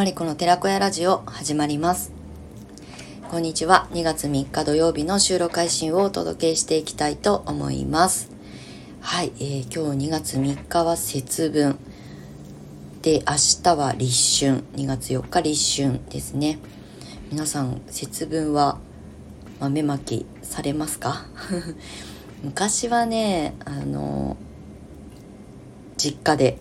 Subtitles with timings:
[0.00, 2.10] マリコの寺子屋ラジオ始まります。
[3.30, 3.86] こんにちは。
[3.92, 8.30] 2月3日土曜日の収録配信をお届けしていきたいと思います。
[9.02, 11.78] はい、えー、今日2月3日は節分。
[13.02, 14.64] で明日は立春。
[14.74, 16.58] 2月4日立春ですね。
[17.30, 18.78] 皆さん節分は
[19.60, 21.26] 豆まきされますか？
[22.42, 24.38] 昔はねあの
[25.98, 26.56] 実家で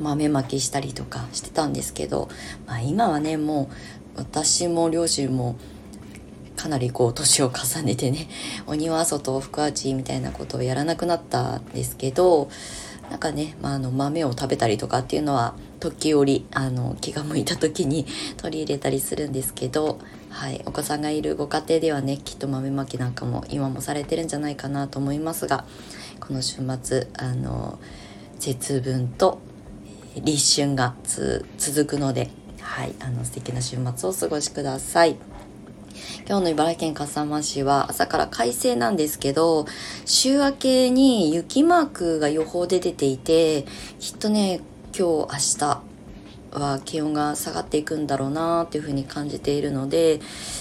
[0.00, 2.28] 豆まきしたりとかしてたんですけど、
[2.66, 3.70] まあ、今はねも
[4.16, 5.56] う私も両親も
[6.56, 8.28] かなりこう年を重ねてね
[8.66, 12.48] お庭外福味みたいなことをやらなくなったんですけど
[13.10, 18.06] なんかね、まあ、あの豆を食べたりとかっていうのは時折あの気が向いた時に
[18.38, 19.98] 取り入れたりするんですけど、
[20.30, 25.64] はい、お子さんがいるご家庭ではねきっと豆まきなんかも今もされてるんじゃないかなと思いますが
[26.20, 27.78] この週末あの
[28.38, 29.38] 節分と
[30.16, 30.94] 立春が
[31.58, 35.16] 続くので、はい、あの素敵な週末をお過ごしください。
[36.26, 39.66] 今日の茨城県笠間市は朝から快晴なんですけど、
[40.06, 43.64] 週明けに雪マークが予報で出ていて、
[44.00, 44.60] きっとね、
[44.96, 45.82] 今日明日
[46.52, 50.20] は気温が下がっていくんだろうなーっていうふうに感じているので、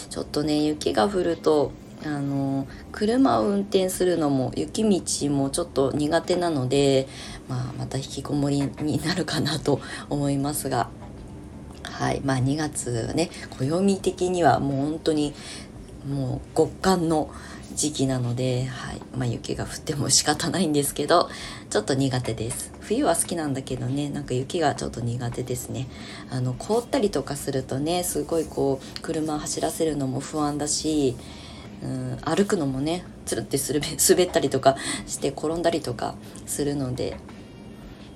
[0.10, 1.72] ちょっとね、雪が降ると
[2.06, 7.08] あの車を運転するのも雪道もちょっと苦手なので、
[7.48, 9.80] まあ、また引きこもりになるかなと
[10.10, 10.90] 思いますが、
[11.84, 15.34] はいまあ、2月はね暦的にはもう本当に
[16.08, 17.32] もう極寒の
[17.76, 21.30] 時期なので、はいまあ、雪が降っても仕方ないんですけど
[21.70, 22.72] ちょっと苦手です。
[22.82, 25.88] 冬は好きなんだけどねなんか雪がちょっと苦手ですね。
[26.30, 31.16] あの凍ったりとかするとねすごいこう車走らせるのも不安だし
[31.84, 33.58] うん歩くのもねつるって
[34.09, 37.17] 滑ったりとかして転んだりとかするので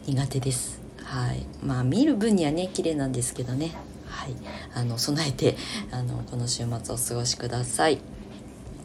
[0.06, 0.80] 苦手です。
[1.04, 1.46] はい。
[1.62, 3.72] まあ見る分にはね綺麗なんですけどね。
[4.06, 4.36] はい。
[4.74, 5.58] あの備えて
[5.92, 8.00] あのこの週末お過ごしください。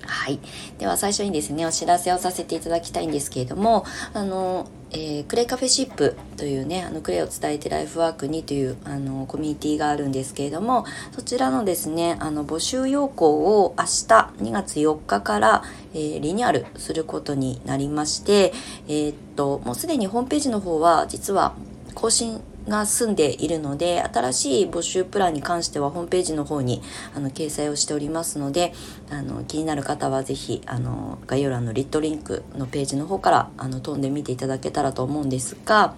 [0.04, 0.40] はい。
[0.78, 15.62] では最初にですね、お知らせをさせていただきたいんですけれども、あの、えー、クレイカフェシップというね、あの、クレイを伝えてライフワークにという、あの、コミュニティがあるんですけれども、そちらのですね、あの、募集要項を明日2月4日から、
[15.94, 18.52] えー、リニューアルすることになりまして、
[18.86, 21.54] えー、っと、もうすでにホームページの方は、実は
[21.94, 26.82] 更新が済んでいるので新しい募集プランに関してはホームページの方に
[27.14, 28.72] あの掲載をしておりますので
[29.10, 35.94] あの気になる方は是非あの概要欄のリットリンクのページの方からあの飛んでみていただけたらと思うんですが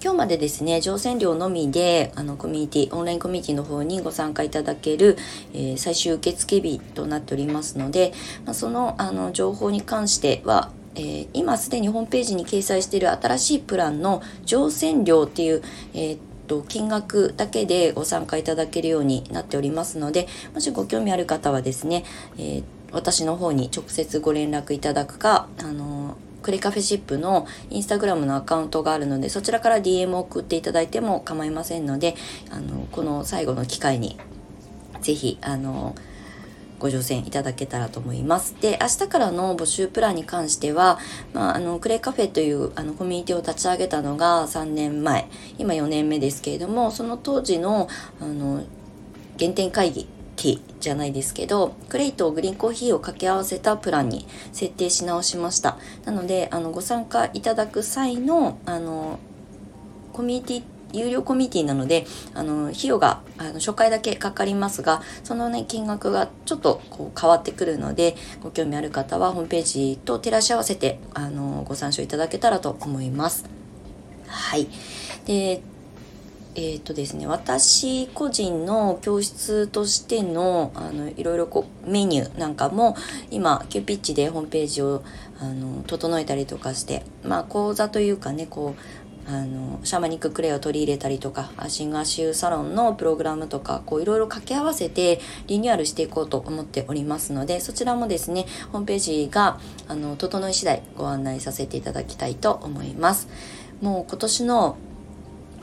[0.00, 5.16] 今日までですね、乗船料のみで、あの、コミュニティ、オンラインコミュニティの方にご参加いただける、
[5.52, 8.12] えー、最終受付日となっておりますので、
[8.44, 15.62] まあ、その、あの、情報に関しては、えー、今すでにホームページに掲載している新しいプランの乗船料っていう、
[15.94, 22.04] えーと金額だけでご参加いただけるようになっておりますのでもしご興味ある方はですね、
[22.38, 32.16] えー、私の方に直接ご連絡いただくかあのクレカフェシップのインスタグラムのアカウントがあるのでそちらから DM を送っていただいても構いませんので
[32.50, 34.16] あのこの最後の機会に
[35.02, 35.94] 是非あの
[36.78, 38.54] ご乗船いただけたらと思います。
[38.60, 40.98] で、明日からの募集プランに関しては、
[41.32, 45.28] まあ、あの、クレイカフェというあのコミュニティを立ち上げたのが3年前、
[45.58, 47.88] 今4年目ですけれども、その当時の、
[48.20, 48.62] あの、
[49.38, 55.76] 原点会議期じゃないですけど、クレイとグリーンコーヒーを掛け合わせたプランに設定し直しました。
[56.04, 59.18] なので、あの、ご参加いただく際の、あの、
[60.12, 73.44] コミュニティ有料コミュニティなのであの費用があの初回だけかかりますがそのね金額がちょっとこう変わってくるのでご興味ある方はホームページと照らし合わせてあのご参照いただけたらと思います。
[74.26, 74.68] はい
[75.26, 75.62] で
[76.60, 82.96] えーとですね、私個人の教室としてのあのいろいろこうメニューなんかも
[83.30, 85.04] 今キューピッチでホームページを
[85.38, 103.28] あの整えたりとかしてまあ講座というかねこうあのシャーマニッククレイを取り入れたりとかシンガーシューサロンのプログラムとかこういろいろ掛け合わせてリニューアルしていこうと思っておりますのでそちらもですねホームページがあの整い次第ご案内させていただきたいと思います
[103.82, 104.78] もう今年の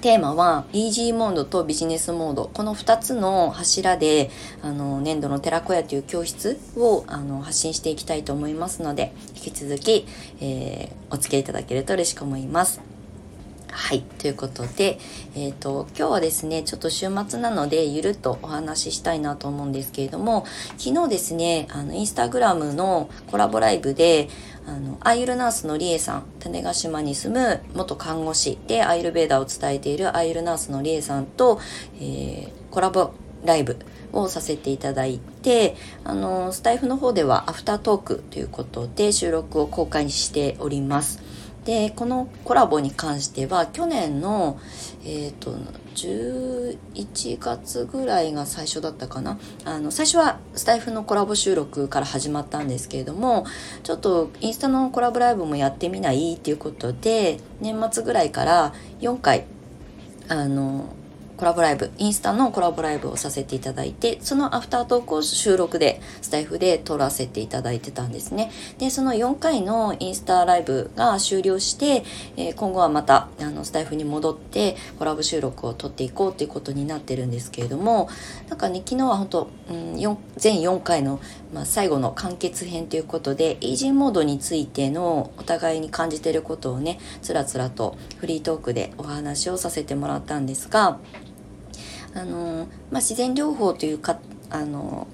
[0.01, 4.29] テーマはイージーモードとビジネスモードこの2つの柱で
[4.61, 10.05] あの年度の寺子屋という教室をあの発信していきたいと思いますので引き続き、
[10.39, 12.94] えー、お付き合いいただけると嬉しく思います。
[13.75, 14.03] はい。
[14.03, 14.99] ということで、
[15.35, 20.45] えっ、ー、と、今日はですね、ちょっと週末なので、ゆるっとお話ししたいなと思うんですけれども、
[20.77, 24.29] 昨日ですね、あの、インスタグラムのコラボライブで、
[24.65, 31.59] あの、アイルナースのリエさん、種子島に住む元看護師でアイルベーダーを伝えているアイルナースのリエさんと、
[31.99, 33.11] えー、コラボ
[33.43, 33.77] ライブ
[34.13, 35.75] をさせていただいて、
[36.05, 41.21] あの、スタイフの方ではアフタートークということで収録を公開しております。
[41.65, 44.59] でこのコラボに関しては去年の
[45.03, 45.55] えっ、ー、と
[45.95, 49.39] 11月ぐらいが最初だったかな。
[49.63, 53.45] あの最初はスタイフのコラボ収録から始まったんですけれども
[53.83, 59.45] ちょっとインスタのコラボライブもやってみないっていうことで年末ぐらいから4回
[60.27, 60.93] あの
[61.37, 68.51] コラボライブ、インスタのコラボライブをさせていただいて、そのアフタートークを収録で、スタイフで撮らせていただいてたんですね。
[68.77, 72.03] で、その4回のインスタライブが終了して、
[72.37, 78.07] え、今後はまた、あの、スタイフに戻って、コラボ収録を撮っていこうっていうことになってるんですけれども、
[78.47, 81.19] なんかね、昨日は本当、うん、全4回の、
[81.53, 90.99] まあ、最後の完結編ということで、イージーモードについてのお互いに感じてることをね、つらつらとフリートークでお話をさせてもらったんですが、
[92.15, 94.19] あのまあ、自然療法というか
[94.49, 95.07] あの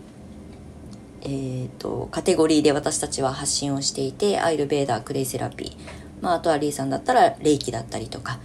[1.23, 5.71] えーと、カテゴリーで私たちは発信をしていてアイルベーダークレイセラピー、
[6.19, 8.39] まあ、あとはリーさんだったら霊気だったりとか。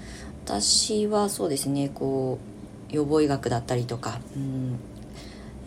[0.46, 2.38] 私はそうですねこ
[2.92, 4.78] う予防医学だったりとか、うん、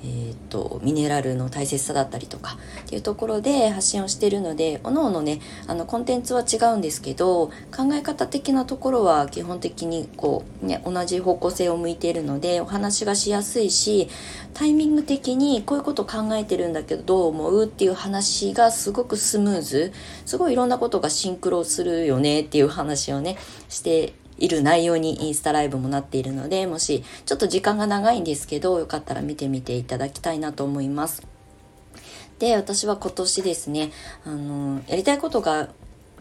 [0.04, 14.10] えーと、ミネラルの大切さだったりとかっていうところで発信をしてるのでおのおのねあのコンテンツは違うんですけど考え方的なところは基本的にこう、ね、同じ方向性を向いているのでお話がしやすいし
[14.54, 19.92] タイミング的にこういうこと考えてるんだけどどう思うっていう話がすごくスムーズ
[20.26, 23.38] すごいいろんなことがシンクロするよねっていう話をね
[23.68, 31.24] している内容にインスタライブもなっているので、もしちょっと時間が長いんですけど、よかったら見てみていただきたいなと思います。
[32.40, 33.92] で、私は今年ですね、
[34.26, 35.70] あの、やりたいことが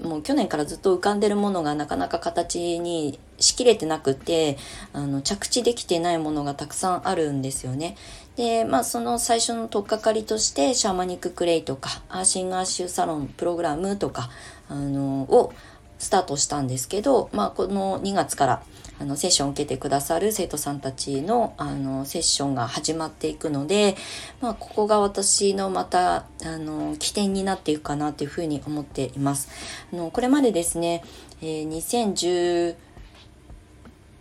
[0.03, 4.57] もう去年からずっと浮かんでるものがなかなか形にしきれてなくて
[4.93, 7.97] あの着地できてないものがたくさんあるんですよね。
[8.37, 14.31] でまあその最初の取っかかりとしてシャーマニッククレイとかアーシンガーシューサロンプログラムとか
[14.69, 15.53] あのを
[15.99, 18.63] スタートしたんですけど、まあ、この2月から
[19.01, 23.97] あのセッションを受けてくださる生徒さんたちのあのセッションが始まっていくので、
[24.41, 26.25] まあ、ここが私のまたあ
[26.57, 29.49] の起点になっていくかなというふうに思っています。
[29.93, 31.05] あのこれまでですね、
[31.41, 32.77] えー、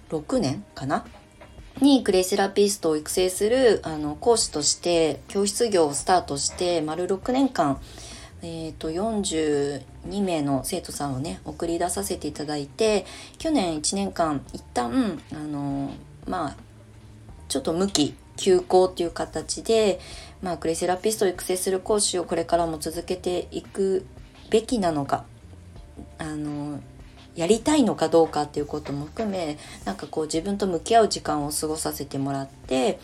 [0.09, 1.05] 2016年かな？
[1.81, 7.79] にクレイセラピストを育成するあの講師として教室業をスタートして丸6年間
[8.41, 9.81] えーと、42
[10.23, 13.05] 名の生徒さんをね送り出させていただいて
[13.39, 15.91] 去年1年間一旦あの
[16.27, 16.55] まあ
[17.47, 19.99] ちょっと無期休校っていう形で、
[20.41, 24.05] まあ、クレイセラピストを育成する講師をこれからも続けていく
[24.49, 25.25] べきなのか
[26.19, 26.79] あの
[27.35, 32.99] やりたいのかどうかっていうことも含めなんかこう自分と向き合う時間を過ごさせてもらって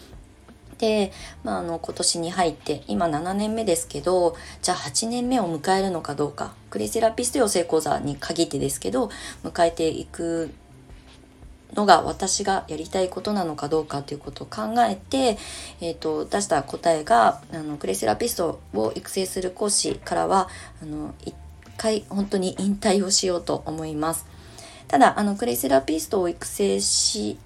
[0.77, 1.11] で、
[1.43, 9.09] まあ、あの今年に入って今7年目ですけどじゃあ8年目を迎えるのかどうかクレイセラピスト養成講座に限ってですけど
[9.43, 10.53] 迎えていく
[11.75, 15.37] のが私がやりたいことなのかどうかということを考えて、
[15.81, 20.49] えーと、出した答えがあのクレイセラピストを育成する講師からは
[20.81, 21.33] あの一
[21.77, 24.25] 回本当に引退をしようと思います。
[24.87, 27.39] ただあのクレイセラピストを育成し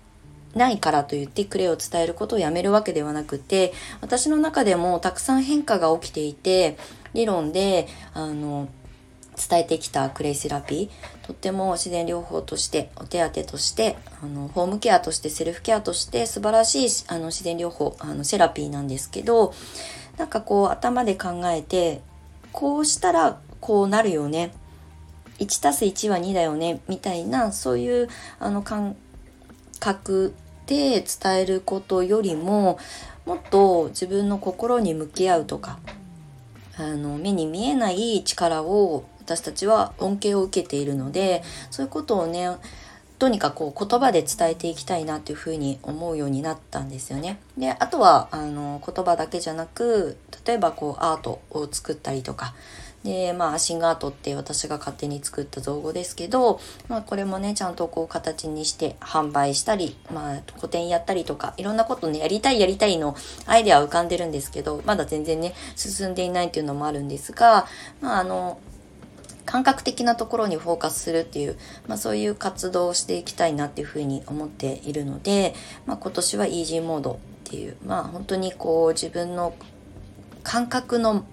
[0.56, 6.78] ないからと言ってクレイを伝えることをやめるわけではなくて私の中でもたくさん変化が起きていて
[7.14, 8.68] 理論であの
[9.38, 19.54] 伝えてきたクレイセラピーとっても自然療法としてお手当としてあのホームケアとしてセルフケアとして素晴らしいあの自然療法あのセラピーなんですけど
[20.18, 22.02] なんかこう頭で考えて
[22.52, 24.54] こうしたらこうなるよね。
[25.40, 28.64] 1たす1は2だよねみたいなそういうあの
[29.80, 30.34] 覚
[30.66, 32.78] で伝えることよりも
[33.26, 35.80] もっと自分の心に向き合うとか
[36.78, 42.50] あの目に見えない力を私たちは恩恵を受けているのでそういうことをね
[43.20, 47.40] とにかく言葉で伝えていきたいなっていうふうに思うようになったんですよね。
[47.58, 52.54] であとはあの言葉だけじゃなく例えばこうアートを作ったりとか
[53.08, 56.60] で、まあ、シンガートって私が勝手に作った造語ですけど、
[56.90, 67.66] まあ、これもね、ちゃんとこう形にして販売したり、まあ、個展やったりとか、いろんなことね、やりたいやりたいのアイデアは浮かんでるんですけど、まだ全然ね、進んでいないっていうのもあるんですが、
[68.02, 68.60] まあ、あの、
[69.46, 77.14] 感覚的なところにフォーカスするっていう、まあ、そういう活動をしていきたいなっていうふうに思っているので、まあ、今年はイージーモード
[77.48, 79.56] っていうまあ本当にこう自分の
[80.44, 81.26] 感覚の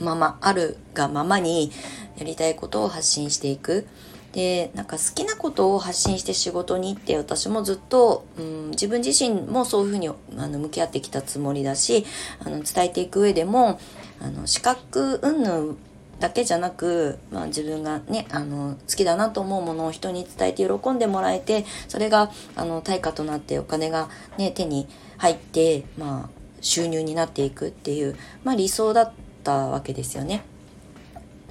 [0.00, 1.70] ままあるがままに
[2.16, 3.86] やりたいことを発信していく。
[4.32, 10.12] でなんか好きなことを発信して仕事に行って私もずっと、うん、自分自身もそういうふうにあ
[10.48, 12.04] の向き合ってきたつもりだし
[12.44, 13.78] あの伝えていく上でも
[14.20, 15.76] あの資格云々
[16.18, 26.28] だけじゃなく、まあ、自分がねあの好きだなと思うものを人に伝えて喜んでもらえてそれがあの対価となってお金が、ね、手に入って、まあ、
[26.60, 29.12] 収入になっていくっていう、まあ、理想だ
[29.44, 30.42] ったわけですよね。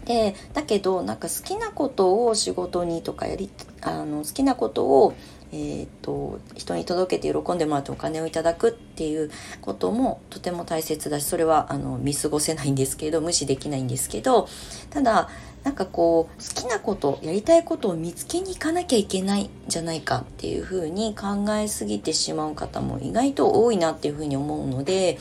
[0.05, 3.49] でだけどなんか好きなことを仕事にとかやり
[3.81, 5.13] あの好きなことを、
[5.53, 9.31] えーと、人に届けて喜んでもらってお金をいただくっていう
[9.61, 14.49] こともとても大切だしそれはあの見過ごせないんですけど無視できないんですけど
[14.89, 15.29] ただ
[15.63, 25.17] なんかこう好きなことやりたいことを見つけに行かなきゃいけないんじゃないかっていうふうに考えすぎてしまう方も意外と多いなっていうふうに思うので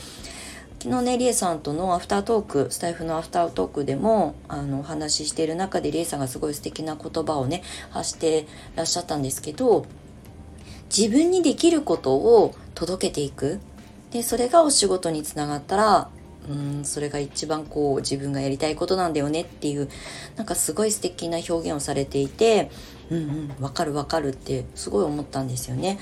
[0.83, 9.85] 昨日ねりえさんとのアフタートークスタイフのアフタートークでもあのお話ししている中でりえさんがすごい素敵な言葉をね発してらっしゃったんですけど
[10.93, 13.61] 自分にできることを届けていく
[14.11, 16.09] でそれがお仕事につながったら
[16.49, 19.87] うんそれが一番こう自分がやりたいことなんだよねっていう
[20.35, 22.69] なんかすごい素敵な表現をされていて
[23.09, 25.97] うんうんわかるわかるってすごい思ったんですよね。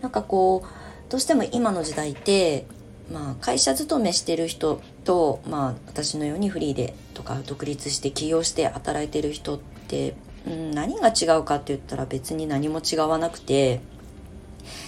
[0.00, 2.66] なんかこうどうしても今の時代って
[3.12, 10.14] まあ、会社勤めしてる人と、まあ、私のようにフリーでとか独立して起業して働いてる人って、
[10.46, 13.80] うん、何が違うかって言ったら別に何も違わなくて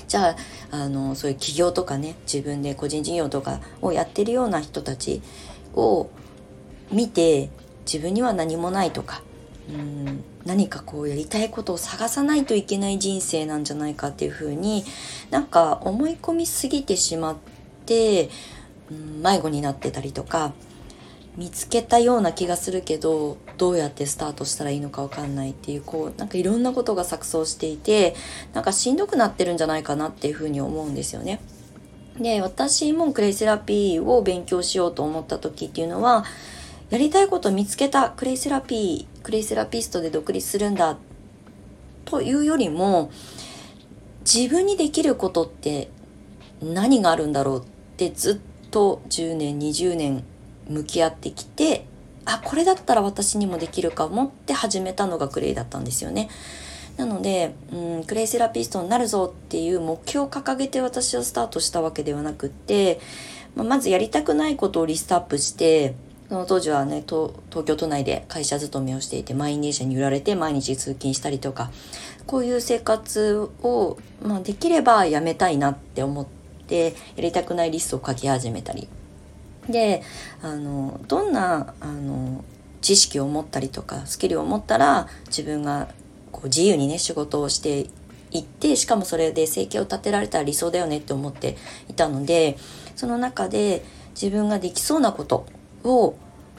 [0.09, 0.37] じゃあ
[0.71, 5.21] あのそういう起業とかね自分で個人事業とかをやってるような人たち
[5.75, 6.09] を
[6.91, 7.51] 見て
[7.85, 9.23] 自分には何もないとか
[9.69, 14.85] うん何かこうやりたいことを探さないといけない人生なんじゃないかっていうふうに
[15.31, 17.54] なんか思い込みすぎてしまって、
[18.91, 20.53] うん、迷子になってたりとか
[21.37, 28.15] 見つけたような気がするけどどうやってスタートしたらいいのかわかんないっていうこうなんかいろんなことが錯綜していて
[28.53, 31.41] なんかしんどくなってるんじゃないかなっていうふうに思うんですよね。
[32.21, 36.25] で私もクレイセラピーを勉強しようと思った時っていうのは
[36.91, 40.97] やりたいことを見つけたクレイセラピークレイセラピストで独立するんだ
[42.05, 43.11] というよりも
[44.21, 45.89] 自分にできることって
[46.63, 50.25] 何があるんだろうってずっと10年20年
[50.69, 51.87] 向き合ってきて
[52.25, 56.29] あこれだったら私にもできるかもって始めたのがクレイだったんですよね。
[56.97, 63.01] なので、うん、クレイセラピストになるぞっていう目標を掲げて私はスタートしたわけではなくって、
[63.57, 65.97] まあ、まずやりたくないことをリストアップして
[66.29, 67.33] その当時はね東
[67.65, 71.73] 京都内で会社勤めをしていて満員電車に揺られて毎日通勤したりとか
[72.27, 76.27] こういう生活を、まあ、できればやめたいなって思っ
[76.67, 78.89] てやりたくないリストを書き始めたり。
[79.69, 80.03] で
[80.43, 82.45] あのどんなあの
[82.83, 85.89] 知識を持ったりとかスキルを持ったら自分が
[86.33, 87.89] こう自由にね仕事をして
[88.31, 91.57] いってしかもそれで生計を立てられたら理想だよねって思って
[91.89, 92.59] いたので
[92.95, 95.47] その中で自分ができそうなこと
[95.83, 96.17] を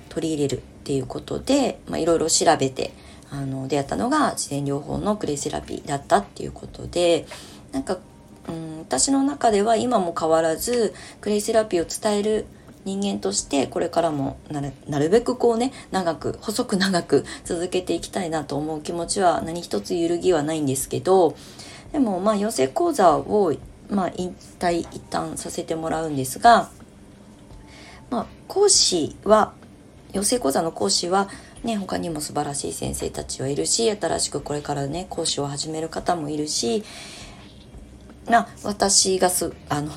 [0.09, 2.91] 取り入れるっていうことでいろいろ調べて
[3.29, 7.27] あの出会ったのが自然療法のクレイセラピーだったっていうことで
[7.71, 7.97] なんか、
[8.47, 12.45] うん、私の中では今も変わらずクレイセラピーを伝える
[12.85, 21.35] 人間としてこれからもなるべくこうね長く細く長く 続けていきたいなと思う気持ちは何一つ揺るぎはないんですけど
[21.91, 23.53] でもまあ養成講座を
[23.89, 26.69] まあ引退一旦させてもらうんですが、
[28.11, 29.53] まあ、講師は
[30.13, 31.27] 養成講座の講師は
[31.65, 36.83] ね、他にも素晴らしい先生たちはいるし新しくこれからね講師を始める方もいるし
[38.29, 39.91] な私がすあの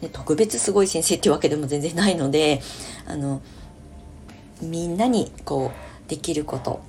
[0.00, 2.60] ね、特別すごい先生っていうわけでも全然ないので
[3.06, 3.42] あの
[4.62, 5.72] みんなにこ
[6.06, 6.80] うできること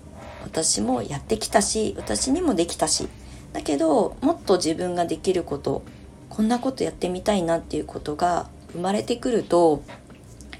[0.43, 3.07] 私もやってきたし私にもできたし
[3.53, 5.83] だけどもっと自分ができること
[6.29, 9.83] こんなことやってみたいなっていうことが生まれてくると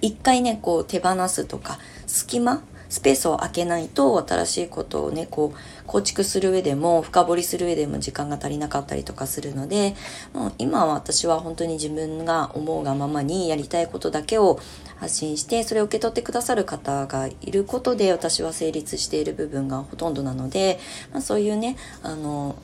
[0.01, 1.77] 一回ねこう手放すとか
[2.08, 9.96] 隙間スペースを空けないと新しいことをねこう構築する上でも深掘りする上でも時間が足りなかったりとかするので
[10.34, 14.60] もう今は私は本当に自分が思うがままにやりたいことだけを
[14.98, 20.79] 発信してそれを受け取ってくださる方がいることで私は成立している部分がほとんどなので、
[21.12, 22.55] まあ、そういうねあの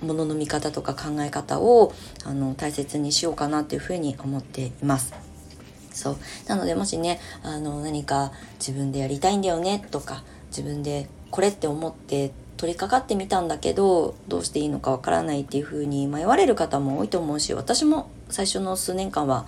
[0.00, 1.92] ものの見方とか考え方を
[2.24, 5.23] あの大切にしようかなっていうふうに思っています。
[5.94, 6.16] そう。
[6.46, 19.46] なのでもしねあの何か自分でやりたいんだよねとか自分でこれって思って取り掛かってみたんだけどどうしていいのかわからないっていう風に迷われる方も多いと思うし私も最初の数年間は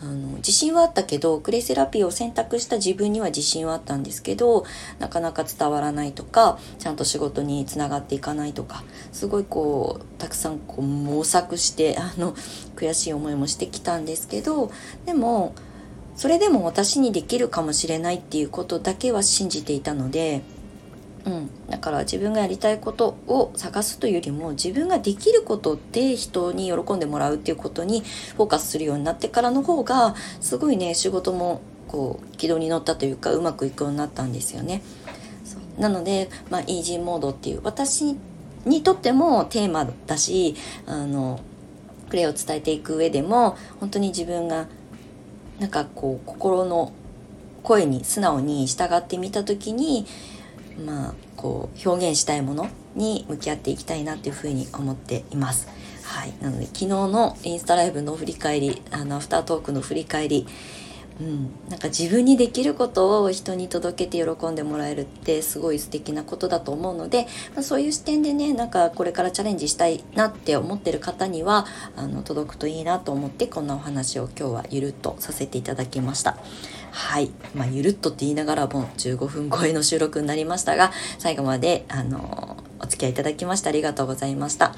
[0.00, 4.64] あの自信はあったけどクレイセラピーを選択した自分には自信はあったんですけど
[5.00, 12.34] なかなか伝わらないとかちゃんと仕事につながっていかないとかすごいこうたくさんこう模索してあの
[12.76, 14.70] 悔しい思いもしてきたんですけど
[15.04, 15.54] でも
[16.18, 20.42] それでも私にできるかもしれないっていうことだけは信じていたので。
[21.26, 28.00] うん、だから自分がやりたいことを探すというよりも自分ができることで人に喜んでもらうっていうことに
[28.36, 34.82] フォーカスするようになってからの方がすごいね仕事もこう軌道に乗ったというかうまくいくようになったんですよね。
[35.76, 38.16] なので、まあ、イージーモードっていう私
[38.64, 40.54] にとってもテーマだし
[40.86, 41.40] あの
[42.08, 44.66] プレイを伝えていく上でも本当に自分が
[45.58, 46.92] なんかこう心の
[47.62, 50.06] 声に素直に従ってみた時に
[50.84, 55.68] まあこう表現したいものに向き合っていきたいなっていうふうに思っています。
[56.04, 60.46] はい、なので昨日のインスタライブの振り返りあのアフタートークの振り返り
[61.20, 76.36] うん、なんか自分にできることを人に届けて喜んでもらえるってすごい素敵なことだと思うので、まあ、そういう視点でねなんかこれからチャレンジしたいなって思ってる方にはあの届くといいなと思ってこんなお話を今日はゆるっとさせていただきました。
[76.90, 77.30] はい。
[77.54, 84.74] まあ、ゆるっとって言いながらも15分超えの収録になりましたが、最後まで、あのお付き合いいただきましてありがとうございました。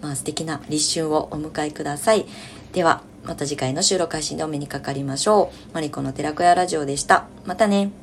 [0.00, 2.26] まあ、素敵な立春をお迎えください。
[2.72, 5.74] では、また次回の収録配信でお目にかかりましょう。
[5.74, 7.28] マリコの寺子屋ラジオでした。
[7.44, 8.01] またね。